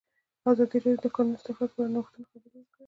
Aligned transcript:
ازادي 0.51 0.77
راډیو 0.83 1.01
د 1.01 1.03
د 1.03 1.07
کانونو 1.15 1.37
استخراج 1.37 1.69
په 1.73 1.79
اړه 1.81 1.89
د 1.91 1.93
نوښتونو 1.95 2.25
خبر 2.29 2.51
ورکړی. 2.53 2.79